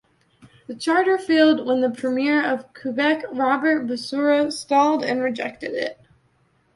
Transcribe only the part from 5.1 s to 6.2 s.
rejected it.